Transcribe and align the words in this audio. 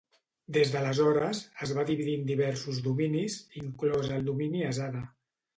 Des 0.55 0.71
d'aleshores, 0.75 1.41
es 1.67 1.73
va 1.79 1.83
dividir 1.91 2.17
en 2.21 2.25
diversos 2.31 2.81
dominis, 2.89 3.39
inclòs 3.63 4.11
el 4.17 4.29
domini 4.31 4.69
Asada. 4.73 5.07